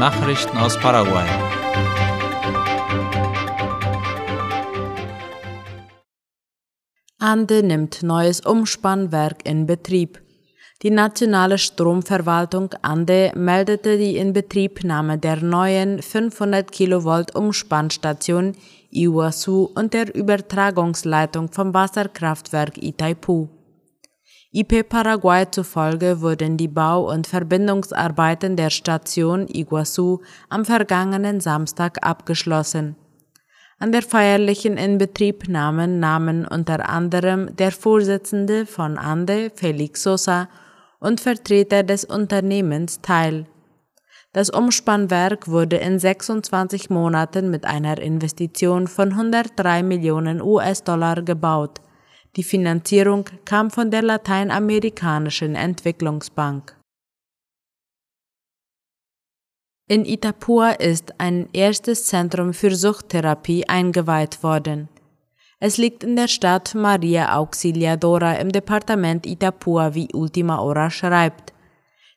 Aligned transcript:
Nachrichten 0.00 0.56
aus 0.56 0.78
Paraguay. 0.78 1.26
Ande 7.18 7.62
nimmt 7.62 8.02
neues 8.02 8.40
Umspannwerk 8.40 9.46
in 9.46 9.66
Betrieb. 9.66 10.22
Die 10.82 10.88
nationale 10.88 11.58
Stromverwaltung 11.58 12.70
Ande 12.80 13.30
meldete 13.36 13.98
die 13.98 14.16
Inbetriebnahme 14.16 15.18
der 15.18 15.42
neuen 15.42 16.00
500 16.00 16.72
Kilovolt 16.72 17.36
Umspannstation 17.36 18.54
Iguazu 18.90 19.70
und 19.74 19.92
der 19.92 20.14
Übertragungsleitung 20.14 21.52
vom 21.52 21.74
Wasserkraftwerk 21.74 22.82
Itaipu. 22.82 23.48
IP 24.52 24.88
Paraguay 24.88 25.48
zufolge 25.48 26.22
wurden 26.22 26.56
die 26.56 26.66
Bau- 26.66 27.08
und 27.08 27.28
Verbindungsarbeiten 27.28 28.56
der 28.56 28.70
Station 28.70 29.46
Iguazu 29.46 30.22
am 30.48 30.64
vergangenen 30.64 31.38
Samstag 31.38 32.04
abgeschlossen. 32.04 32.96
An 33.78 33.92
der 33.92 34.02
feierlichen 34.02 34.76
Inbetriebnahme 34.76 35.86
nahmen 35.86 36.48
unter 36.48 36.88
anderem 36.88 37.54
der 37.54 37.70
Vorsitzende 37.70 38.66
von 38.66 38.98
Ande, 38.98 39.52
Felix 39.54 40.02
Sosa, 40.02 40.48
und 40.98 41.20
Vertreter 41.20 41.84
des 41.84 42.04
Unternehmens 42.04 43.00
teil. 43.02 43.46
Das 44.32 44.50
Umspannwerk 44.50 45.46
wurde 45.46 45.76
in 45.76 46.00
26 46.00 46.90
Monaten 46.90 47.50
mit 47.50 47.66
einer 47.66 47.98
Investition 47.98 48.88
von 48.88 49.12
103 49.12 49.84
Millionen 49.84 50.42
US-Dollar 50.42 51.22
gebaut. 51.22 51.80
Die 52.36 52.44
Finanzierung 52.44 53.24
kam 53.44 53.70
von 53.70 53.90
der 53.90 54.02
Lateinamerikanischen 54.02 55.56
Entwicklungsbank. 55.56 56.76
In 59.88 60.04
Itapua 60.04 60.70
ist 60.70 61.18
ein 61.18 61.48
erstes 61.52 62.04
Zentrum 62.04 62.54
für 62.54 62.72
Suchttherapie 62.76 63.68
eingeweiht 63.68 64.44
worden. 64.44 64.88
Es 65.58 65.76
liegt 65.78 66.04
in 66.04 66.14
der 66.14 66.28
Stadt 66.28 66.76
Maria 66.76 67.36
Auxiliadora 67.36 68.34
im 68.34 68.52
Departement 68.52 69.26
Itapua, 69.26 69.94
wie 69.96 70.08
Ultima 70.14 70.58
Hora 70.58 70.90
schreibt. 70.90 71.52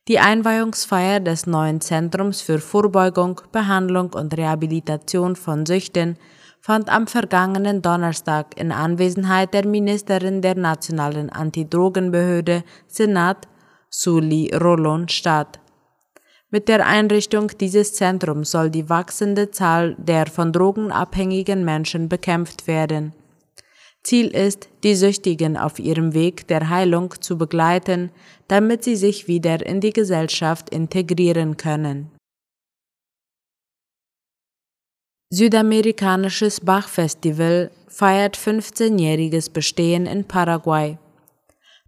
Die 0.08 0.20
Einweihungsfeier 0.20 1.20
des 1.20 1.48
neuen 1.48 1.82
Zentrums 1.82 2.42
für 2.42 2.60
Vorbeugung, 2.60 3.42
Behandlung 3.52 4.14
und 4.14 4.38
Rehabilitation 4.38 5.36
von 5.36 5.66
Süchten 5.66 6.18
fand 6.66 6.90
am 6.90 7.08
vergangenen 7.08 7.82
Donnerstag 7.82 8.58
in 8.58 8.72
Anwesenheit 8.72 9.54
der 9.54 9.68
Ministerin 9.68 10.42
der 10.42 10.56
Nationalen 10.56 11.30
Antidrogenbehörde 11.30 12.64
Senat, 12.88 13.50
Suli 13.90 14.50
Rolon, 14.56 15.10
statt. 15.10 15.60
Mit 16.50 16.70
der 16.70 16.88
Einrichtung 16.88 17.52
dieses 17.60 17.94
Zentrums 17.96 18.52
soll 18.52 18.70
die 18.70 18.90
wachsende 18.90 19.52
Zahl 19.52 19.98
der 19.98 20.26
von 20.28 20.54
Drogen 20.54 20.90
abhängigen 20.90 21.66
Menschen 21.66 22.08
bekämpft 22.08 22.66
werden. 22.66 23.12
Ziel 24.02 24.28
ist, 24.28 24.70
die 24.86 24.96
Süchtigen 24.96 25.58
auf 25.58 25.80
ihrem 25.80 26.14
Weg 26.14 26.48
der 26.48 26.70
Heilung 26.70 27.14
zu 27.20 27.38
begleiten, 27.38 28.10
damit 28.48 28.86
sie 28.86 28.96
sich 28.96 29.28
wieder 29.28 29.66
in 29.66 29.82
die 29.82 29.92
Gesellschaft 29.92 30.70
integrieren 30.70 31.58
können. 31.58 32.13
Südamerikanisches 35.36 36.62
Bachfestival 36.62 37.72
feiert 37.88 38.38
15-jähriges 38.38 39.52
Bestehen 39.52 40.06
in 40.06 40.26
Paraguay. 40.26 41.00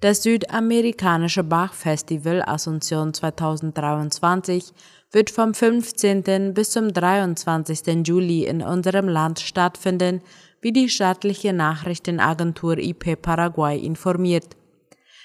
Das 0.01 0.23
Südamerikanische 0.23 1.43
Bachfestival 1.43 2.41
Asunción 2.41 3.13
2023 3.13 4.73
wird 5.11 5.29
vom 5.29 5.53
15. 5.53 6.55
bis 6.55 6.71
zum 6.71 6.91
23. 6.91 8.07
Juli 8.07 8.45
in 8.45 8.63
unserem 8.63 9.07
Land 9.07 9.41
stattfinden 9.41 10.23
wie 10.61 10.71
die 10.71 10.89
staatliche 10.89 11.53
Nachrichtenagentur 11.53 12.79
IP 12.79 13.21
Paraguay 13.21 13.77
informiert. 13.77 14.55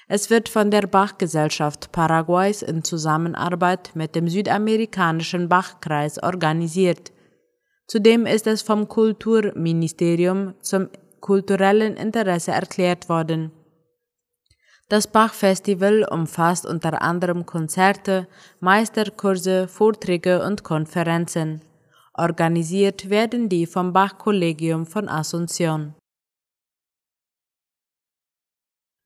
Es 0.08 0.28
wird 0.28 0.50
von 0.50 0.70
der 0.70 0.82
Bachgesellschaft 0.82 1.91
Paraguays 1.91 2.60
in 2.60 2.84
Zusammenarbeit 2.84 3.92
mit 3.94 4.14
dem 4.14 4.28
südamerikanischen 4.28 5.48
Bachkreis 5.48 6.22
organisiert. 6.22 7.12
Zudem 7.90 8.24
ist 8.24 8.46
es 8.46 8.62
vom 8.62 8.86
Kulturministerium 8.86 10.54
zum 10.60 10.90
kulturellen 11.18 11.96
Interesse 11.96 12.52
erklärt 12.52 13.08
worden. 13.08 13.50
Das 14.88 15.08
Bachfestival 15.08 16.06
umfasst 16.08 16.66
unter 16.66 17.02
anderem 17.02 17.46
Konzerte, 17.46 18.28
Meisterkurse, 18.60 19.66
Vorträge 19.66 20.44
und 20.44 20.62
Konferenzen. 20.62 21.62
Organisiert 22.14 23.10
werden 23.10 23.48
die 23.48 23.66
vom 23.66 23.92
Bach-Kollegium 23.92 24.86
von 24.86 25.08
Asunción. 25.08 25.94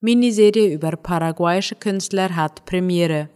Miniserie 0.01 0.75
über 0.75 0.91
paraguayische 0.99 1.77
Künstler 1.77 2.37
hat 2.37 2.67
Premiere. 2.67 3.31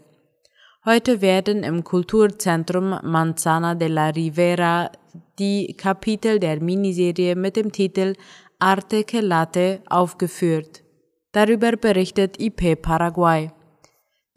Heute 0.90 1.20
werden 1.20 1.64
im 1.64 1.84
Kulturzentrum 1.84 2.98
Manzana 3.02 3.74
de 3.74 3.88
la 3.88 4.08
Rivera 4.08 4.90
die 5.38 5.74
Kapitel 5.76 6.38
der 6.40 6.62
Miniserie 6.62 7.34
mit 7.36 7.56
dem 7.56 7.70
Titel 7.70 8.14
Arte 8.58 9.04
que 9.04 9.20
Late 9.20 9.82
aufgeführt. 9.90 10.82
Darüber 11.32 11.72
berichtet 11.72 12.40
IP 12.40 12.80
Paraguay. 12.80 13.50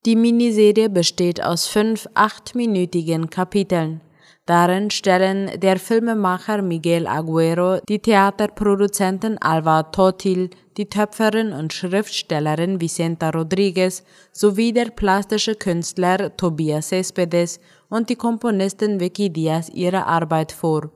Die 0.05 0.17
Miniserie 0.17 0.89
besteht 0.89 1.41
aus 1.41 1.67
fünf 1.67 2.05
achtminütigen 2.15 3.29
Kapiteln. 3.29 4.01
Darin 4.45 4.91
stellen 4.91 5.57
der 5.57 5.79
Filmemacher 5.79 6.61
Miguel 6.61 7.07
Aguero, 7.07 7.79
die 7.87 7.99
Theaterproduzentin 7.99 9.37
Alva 9.37 9.83
Totil, 9.83 10.49
die 10.77 10.89
Töpferin 10.89 11.53
und 11.53 11.73
Schriftstellerin 11.73 12.79
Vicenta 12.79 13.29
Rodriguez 13.29 14.03
sowie 14.31 14.73
der 14.73 14.91
plastische 14.91 15.55
Künstler 15.55 16.35
Tobias 16.37 16.89
Cespedes 16.89 17.59
und 17.89 18.09
die 18.09 18.15
Komponistin 18.15 18.99
Vicky 18.99 19.29
Diaz 19.29 19.69
ihre 19.69 20.05
Arbeit 20.05 20.51
vor. 20.51 20.91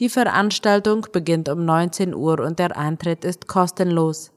Die 0.00 0.08
Veranstaltung 0.08 1.06
beginnt 1.12 1.48
um 1.48 1.64
19 1.64 2.14
Uhr 2.14 2.40
und 2.40 2.58
der 2.58 2.76
Eintritt 2.76 3.24
ist 3.24 3.46
kostenlos. 3.46 4.32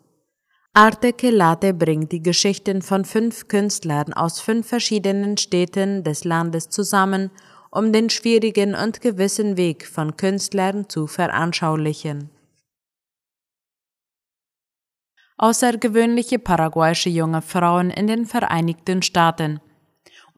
Arte 0.74 1.14
Kelate 1.14 1.74
bringt 1.74 2.12
die 2.12 2.22
Geschichten 2.22 2.82
von 2.82 3.06
fünf 3.06 3.48
Künstlern 3.48 4.12
aus 4.14 4.42
fünf 4.42 4.68
verschiedenen 4.68 5.38
Städten 5.38 6.04
des 6.04 6.26
Landes 6.26 6.70
zusammen 6.70 7.32
um 7.76 7.92
den 7.92 8.10
schwierigen 8.10 8.74
und 8.74 9.02
gewissen 9.02 9.58
Weg 9.58 9.86
von 9.86 10.16
Künstlern 10.16 10.88
zu 10.88 11.08
veranschaulichen. 11.08 12.30
Außergewöhnliche 15.38 16.40
paraguayische 16.40 17.09
junge 17.09 17.41
Frauen 17.41 17.90
in 17.90 18.07
den 18.07 18.25
Vereinigten 18.25 19.01
Staaten. 19.01 19.59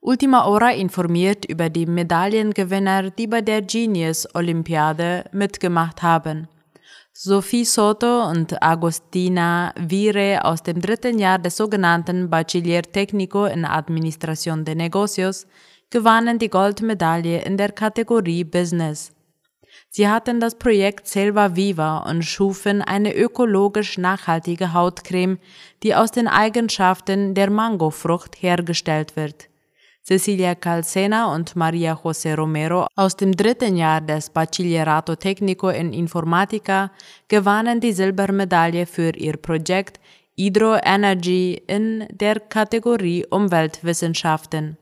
Ultima 0.01 0.45
Hora 0.45 0.71
informiert 0.71 1.45
über 1.45 1.69
die 1.69 1.85
Medaillengewinner, 1.85 3.11
die 3.11 3.27
bei 3.27 3.41
der 3.41 3.61
Genius 3.61 4.27
Olympiade 4.33 5.25
mitgemacht 5.31 6.01
haben. 6.01 6.47
Sophie 7.13 7.65
Soto 7.65 8.29
und 8.29 8.61
Agostina 8.61 9.73
Vire 9.75 10.45
aus 10.45 10.61
dem 10.63 10.81
dritten 10.81 11.19
Jahr 11.19 11.39
des 11.39 11.57
sogenannten 11.57 12.29
Bachiller 12.29 12.83
Técnico 12.83 13.45
in 13.45 13.65
Administración 13.65 14.63
de 14.63 14.75
Negocios 14.75 15.47
gewannen 15.89 16.37
die 16.37 16.49
Goldmedaille 16.49 17.41
in 17.41 17.57
der 17.57 17.71
Kategorie 17.71 18.43
Business. 18.43 19.16
Sie 19.97 20.07
hatten 20.07 20.39
das 20.39 20.53
Projekt 20.53 21.07
Selva 21.07 21.55
Viva 21.55 21.97
und 22.07 22.21
schufen 22.21 22.83
eine 22.83 23.15
ökologisch 23.15 23.97
nachhaltige 23.97 24.71
Hautcreme, 24.71 25.39
die 25.81 25.95
aus 25.95 26.11
den 26.11 26.27
Eigenschaften 26.27 27.33
der 27.33 27.49
Mangofrucht 27.49 28.35
hergestellt 28.39 29.15
wird. 29.15 29.49
Cecilia 30.03 30.53
Calcena 30.53 31.33
und 31.33 31.55
Maria 31.55 31.93
José 31.95 32.35
Romero 32.35 32.85
aus 32.95 33.15
dem 33.15 33.31
dritten 33.35 33.75
Jahr 33.75 34.01
des 34.01 34.29
Bachillerato 34.29 35.13
Técnico 35.13 35.69
in 35.69 35.91
Informatica 35.93 36.91
gewannen 37.27 37.79
die 37.79 37.93
Silbermedaille 37.93 38.85
für 38.85 39.15
ihr 39.17 39.37
Projekt 39.37 39.99
Hydro 40.37 40.77
Energy 40.83 41.59
in 41.65 42.05
der 42.11 42.39
Kategorie 42.39 43.25
Umweltwissenschaften. 43.31 44.77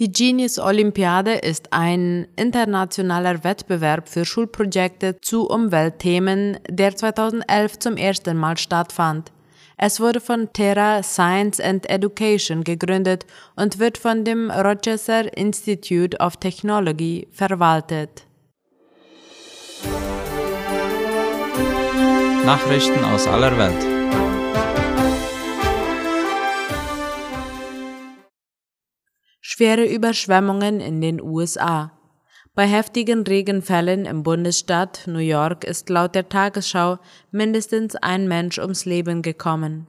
Die 0.00 0.10
Genius 0.10 0.58
Olympiade 0.58 1.34
ist 1.34 1.72
ein 1.72 2.26
internationaler 2.34 3.44
Wettbewerb 3.44 4.08
für 4.08 4.24
Schulprojekte 4.24 5.20
zu 5.20 5.48
Umweltthemen, 5.48 6.58
der 6.68 6.96
2011 6.96 7.78
zum 7.78 7.96
ersten 7.96 8.36
Mal 8.36 8.56
stattfand. 8.56 9.30
Es 9.76 10.00
wurde 10.00 10.20
von 10.20 10.52
Terra 10.52 11.04
Science 11.04 11.60
and 11.60 11.88
Education 11.88 12.64
gegründet 12.64 13.24
und 13.54 13.78
wird 13.78 13.96
von 13.96 14.24
dem 14.24 14.50
Rochester 14.50 15.36
Institute 15.36 16.16
of 16.18 16.38
Technology 16.38 17.28
verwaltet. 17.30 18.26
Nachrichten 22.44 23.04
aus 23.04 23.28
aller 23.28 23.56
Welt. 23.56 23.93
Schwere 29.56 29.84
Überschwemmungen 29.84 30.80
in 30.80 31.00
den 31.00 31.22
USA. 31.22 31.92
Bei 32.56 32.66
heftigen 32.66 33.22
Regenfällen 33.22 34.04
im 34.04 34.24
Bundesstaat 34.24 35.04
New 35.06 35.20
York 35.20 35.62
ist 35.62 35.88
laut 35.90 36.16
der 36.16 36.28
Tagesschau 36.28 36.98
mindestens 37.30 37.94
ein 37.94 38.26
Mensch 38.26 38.58
ums 38.58 38.84
Leben 38.84 39.22
gekommen. 39.22 39.86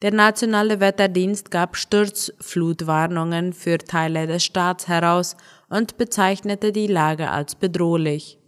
Der 0.00 0.14
nationale 0.14 0.80
Wetterdienst 0.80 1.50
gab 1.50 1.76
Sturzflutwarnungen 1.76 3.52
für 3.52 3.76
Teile 3.76 4.26
des 4.26 4.44
Staats 4.44 4.88
heraus 4.88 5.36
und 5.68 5.98
bezeichnete 5.98 6.72
die 6.72 6.86
Lage 6.86 7.30
als 7.30 7.54
bedrohlich. 7.54 8.38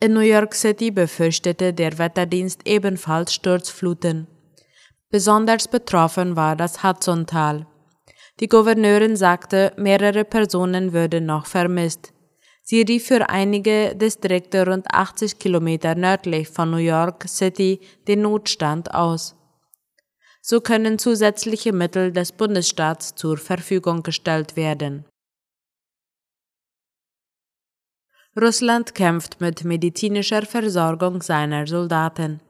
In 0.00 0.14
New 0.14 0.18
York 0.18 0.56
City 0.56 0.90
befürchtete 0.90 1.72
der 1.72 1.96
Wetterdienst 1.96 2.62
ebenfalls 2.66 3.32
Sturzfluten. 3.32 4.26
Besonders 5.10 5.68
betroffen 5.68 6.34
war 6.34 6.56
das 6.56 6.82
Hudsontal. 6.82 7.68
Die 8.40 8.48
Gouverneurin 8.48 9.16
sagte, 9.16 9.72
mehrere 9.76 10.24
Personen 10.24 10.92
würden 10.92 11.24
noch 11.24 11.46
vermisst. 11.46 12.12
Sie 12.62 12.82
rief 12.82 13.06
für 13.06 13.30
einige 13.30 13.94
Distrikte 13.94 14.66
rund 14.66 14.92
80 14.92 15.38
Kilometer 15.38 15.94
nördlich 15.94 16.48
von 16.48 16.70
New 16.70 16.76
York 16.76 17.26
City 17.28 17.80
den 18.08 18.22
Notstand 18.22 18.92
aus. 18.92 19.36
So 20.42 20.60
können 20.60 20.98
zusätzliche 20.98 21.72
Mittel 21.72 22.12
des 22.12 22.32
Bundesstaats 22.32 23.14
zur 23.14 23.38
Verfügung 23.38 24.02
gestellt 24.02 24.56
werden. 24.56 25.06
Russland 28.38 28.94
kämpft 28.94 29.40
mit 29.40 29.64
medizinischer 29.64 30.42
Versorgung 30.42 31.22
seiner 31.22 31.66
Soldaten. 31.66 32.42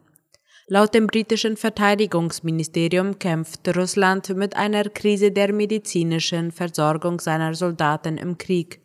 Laut 0.68 0.94
dem 0.94 1.06
britischen 1.06 1.56
Verteidigungsministerium 1.56 3.20
kämpft 3.20 3.68
Russland 3.76 4.28
mit 4.30 4.56
einer 4.56 4.82
Krise 4.88 5.30
der 5.30 5.52
medizinischen 5.52 6.50
Versorgung 6.50 7.20
seiner 7.20 7.54
Soldaten 7.54 8.18
im 8.18 8.36
Krieg. 8.36 8.80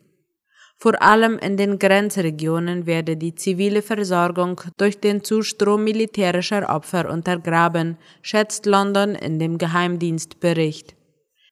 Vor 0.78 1.02
allem 1.02 1.38
in 1.38 1.56
den 1.56 1.80
Grenzregionen 1.80 2.86
werde 2.86 3.16
die 3.16 3.34
zivile 3.34 3.82
Versorgung 3.82 4.60
durch 4.76 5.00
den 5.00 5.24
Zustrom 5.24 5.82
militärischer 5.82 6.72
Opfer 6.72 7.10
untergraben, 7.10 7.98
schätzt 8.20 8.64
London 8.66 9.16
in 9.16 9.40
dem 9.40 9.58
Geheimdienstbericht. 9.58 10.94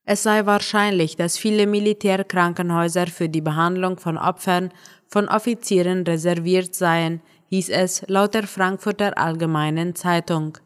Es 0.04 0.22
sei 0.22 0.46
wahrscheinlich, 0.46 1.16
dass 1.16 1.38
viele 1.38 1.66
Militärkrankenhäuser 1.66 3.08
für 3.08 3.28
die 3.28 3.40
Behandlung 3.40 3.98
von 3.98 4.16
Opfern 4.16 4.72
von 5.08 5.28
Offizieren 5.28 6.04
reserviert 6.04 6.76
seien, 6.76 7.20
hieß 7.50 7.68
es 7.70 8.02
laut 8.06 8.34
der 8.34 8.46
Frankfurter 8.46 9.18
Allgemeinen 9.18 9.94
Zeitung. 9.94 10.56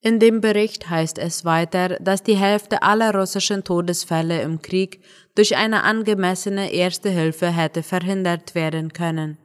In 0.00 0.18
dem 0.18 0.40
Bericht 0.40 0.90
heißt 0.90 1.18
es 1.18 1.44
weiter, 1.44 1.96
dass 2.00 2.22
die 2.22 2.36
Hälfte 2.36 2.82
aller 2.82 3.14
russischen 3.14 3.64
Todesfälle 3.64 4.42
im 4.42 4.60
Krieg 4.60 5.00
durch 5.34 5.56
eine 5.56 5.84
angemessene 5.84 6.72
Erste 6.72 7.08
Hilfe 7.08 7.48
hätte 7.48 7.82
verhindert 7.82 8.54
werden 8.54 8.92
können. 8.92 9.38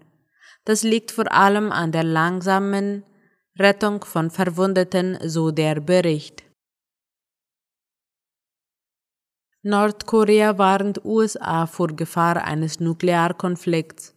Das 0.66 0.84
liegt 0.84 1.12
vor 1.12 1.32
allem 1.32 1.72
an 1.72 1.92
der 1.92 2.04
langsamen 2.04 3.04
Rettung 3.58 4.04
von 4.04 4.30
Verwundeten, 4.30 5.18
so 5.24 5.52
der 5.52 5.80
Bericht. 5.80 6.44
Nordkorea 9.62 10.58
warnt 10.58 11.06
USA 11.06 11.66
vor 11.66 11.88
Gefahr 11.90 12.44
eines 12.44 12.80
Nuklearkonflikts. 12.80 14.17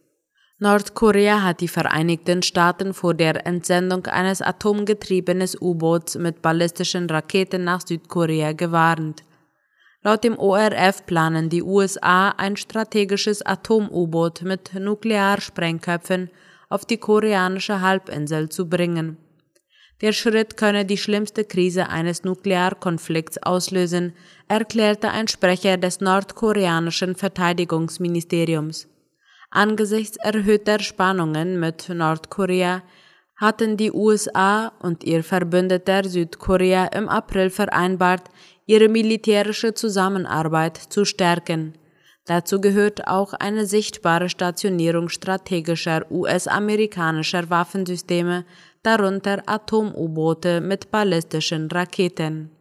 Nordkorea 0.63 1.41
hat 1.41 1.59
die 1.61 1.67
Vereinigten 1.67 2.43
Staaten 2.43 2.93
vor 2.93 3.15
der 3.15 3.47
Entsendung 3.47 4.05
eines 4.05 4.43
atomgetriebenen 4.43 5.49
U-Boots 5.59 6.19
mit 6.19 6.43
ballistischen 6.43 7.09
Raketen 7.09 7.63
nach 7.63 7.81
Südkorea 7.81 8.51
gewarnt. 8.51 9.23
Laut 10.03 10.23
dem 10.23 10.37
ORF 10.37 11.03
planen 11.07 11.49
die 11.49 11.63
USA 11.63 12.29
ein 12.37 12.57
strategisches 12.57 13.43
Atom-U-Boot 13.43 14.43
mit 14.43 14.75
Nuklearsprengköpfen 14.75 16.29
auf 16.69 16.85
die 16.85 16.97
koreanische 16.97 17.81
Halbinsel 17.81 18.49
zu 18.49 18.69
bringen. 18.69 19.17
Der 20.01 20.11
Schritt 20.11 20.57
könne 20.57 20.85
die 20.85 20.97
schlimmste 20.97 21.43
Krise 21.43 21.89
eines 21.89 22.23
Nuklearkonflikts 22.23 23.39
auslösen, 23.39 24.13
erklärte 24.47 25.09
ein 25.09 25.27
Sprecher 25.27 25.77
des 25.77 26.01
nordkoreanischen 26.01 27.15
Verteidigungsministeriums. 27.15 28.90
Angesichts 29.53 30.15
erhöhter 30.15 30.79
Spannungen 30.79 31.59
mit 31.59 31.89
Nordkorea 31.89 32.83
hatten 33.35 33.75
die 33.75 33.91
USA 33.91 34.71
und 34.79 35.03
ihr 35.03 35.25
Verbündeter 35.25 36.05
Südkorea 36.05 36.85
im 36.85 37.09
April 37.09 37.49
vereinbart, 37.49 38.29
ihre 38.65 38.87
militärische 38.87 39.73
Zusammenarbeit 39.73 40.77
zu 40.77 41.03
stärken. 41.03 41.73
Dazu 42.25 42.61
gehört 42.61 43.07
auch 43.07 43.33
eine 43.33 43.65
sichtbare 43.65 44.29
Stationierung 44.29 45.09
strategischer 45.09 46.09
US-amerikanischer 46.09 47.49
Waffensysteme, 47.49 48.45
darunter 48.83 49.43
Atom-U-Boote 49.47 50.61
mit 50.61 50.91
ballistischen 50.91 51.69
Raketen. 51.69 52.51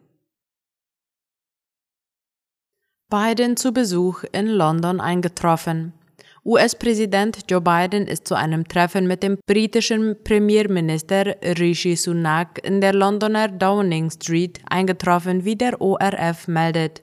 Biden 3.08 3.56
zu 3.56 3.72
Besuch 3.72 4.24
in 4.32 4.46
London 4.46 5.00
eingetroffen. 5.00 5.92
US-Präsident 6.44 7.50
Joe 7.50 7.60
Biden 7.60 8.06
ist 8.06 8.26
zu 8.26 8.34
einem 8.34 8.66
Treffen 8.66 9.06
mit 9.06 9.22
dem 9.22 9.36
britischen 9.46 10.16
Premierminister 10.24 11.36
Rishi 11.58 11.96
Sunak 11.96 12.64
in 12.64 12.80
der 12.80 12.94
Londoner 12.94 13.48
Downing 13.48 14.10
Street 14.10 14.58
eingetroffen, 14.70 15.44
wie 15.44 15.56
der 15.56 15.80
ORF 15.82 16.48
meldet. 16.48 17.02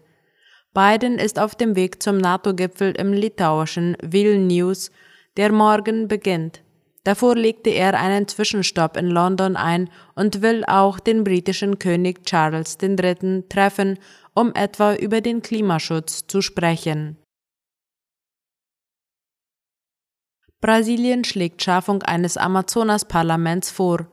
Biden 0.73 1.19
ist 1.19 1.39
auf 1.39 1.53
dem 1.53 1.75
Weg 1.75 2.01
zum 2.01 2.17
NATO-Gipfel 2.17 2.93
im 2.97 3.13
litauischen 3.13 3.95
Vilnius, 4.01 4.89
der 5.37 5.51
morgen 5.51 6.07
beginnt. 6.07 6.63
Davor 7.03 7.35
legte 7.35 7.69
er 7.69 7.93
einen 7.93 8.27
Zwischenstopp 8.27 8.97
in 8.97 9.07
London 9.07 9.55
ein 9.55 9.89
und 10.15 10.41
will 10.41 10.65
auch 10.65 10.99
den 10.99 11.23
britischen 11.23 11.77
König 11.77 12.25
Charles 12.25 12.77
III. 12.81 13.43
treffen, 13.47 13.99
um 14.33 14.51
etwa 14.55 14.95
über 14.95 15.21
den 15.21 15.43
Klimaschutz 15.43 16.25
zu 16.25 16.41
sprechen. 16.41 17.17
Brasilien 20.59 21.23
schlägt 21.23 21.61
Schaffung 21.61 22.01
eines 22.01 22.35
Amazonas-Parlaments 22.35 23.69
vor. 23.69 24.07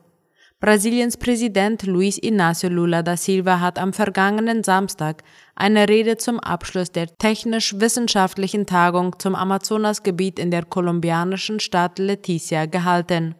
Brasiliens 0.59 1.17
Präsident 1.17 1.83
Luiz 1.83 2.17
Inácio 2.17 2.69
Lula 2.69 3.03
da 3.03 3.17
Silva 3.17 3.59
hat 3.59 3.77
am 3.77 3.93
vergangenen 3.93 4.63
Samstag 4.63 5.23
eine 5.55 5.89
Rede 5.89 6.17
zum 6.17 6.39
Abschluss 6.39 6.91
der 6.91 7.07
technisch-wissenschaftlichen 7.17 8.65
Tagung 8.65 9.17
zum 9.19 9.35
Amazonasgebiet 9.35 10.39
in 10.39 10.51
der 10.51 10.63
kolumbianischen 10.63 11.59
Stadt 11.59 11.99
Leticia 11.99 12.67
gehalten. 12.67 13.35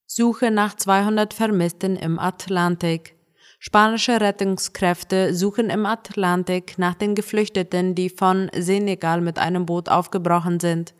Suche 0.06 0.50
nach 0.50 0.75
200 0.75 1.32
Vermissten 1.32 1.96
im 1.96 2.18
Atlantik. 2.18 3.14
Spanische 3.60 4.20
Rettungskräfte 4.20 5.34
suchen 5.34 5.70
im 5.70 5.87
Atlantik 5.87 6.78
nach 6.78 6.94
den 6.94 7.14
Geflüchteten, 7.14 7.94
die 7.94 8.08
von 8.08 8.50
Senegal 8.56 9.20
mit 9.20 9.38
einem 9.38 9.66
Boot 9.66 9.88
aufgebrochen 9.88 10.58
sind. 10.58 10.94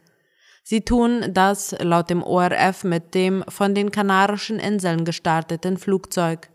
Sie 0.62 0.82
tun 0.82 1.25
das 1.32 1.75
laut 1.80 2.10
dem 2.10 2.22
ORF 2.22 2.84
mit 2.84 3.14
dem 3.14 3.42
von 3.49 3.75
den 3.75 3.90
Kanarischen 3.90 4.58
Inseln 4.58 5.04
gestarteten 5.04 5.78
Flugzeug. 5.78 6.49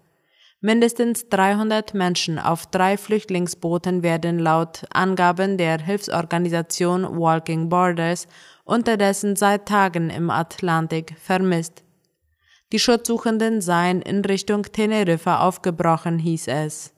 Mindestens 0.62 1.30
300 1.30 1.94
Menschen 1.94 2.40
auf 2.40 2.66
drei 2.66 2.98
Flüchtlingsbooten 2.98 4.04
werden 4.04 4.40
laut 4.40 4.86
Angaben 4.92 5.58
der 5.58 5.80
Hilfsorganisation 5.80 7.04
Walking 7.20 7.70
Borders 7.70 8.28
unterdessen 8.64 9.36
seit 9.36 9.68
Tagen 9.68 10.10
im 10.10 10.30
Atlantik 10.30 11.16
vermisst. 11.20 11.84
Die 12.72 12.80
Schutzsuchenden 12.80 13.62
seien 13.62 14.02
in 14.02 14.26
Richtung 14.26 14.64
Teneriffa 14.64 15.40
aufgebrochen, 15.40 16.18
hieß 16.18 16.48
es. 16.48 16.94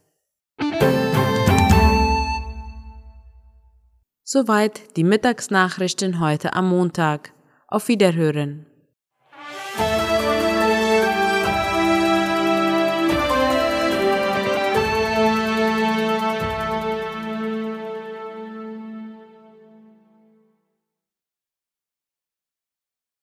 Soweit 4.24 4.96
die 4.98 5.04
Mittagsnachrichten 5.04 6.20
heute 6.20 6.54
am 6.54 6.70
Montag. 6.70 7.34
Auf 7.68 7.90
Wiederhören. 7.90 8.66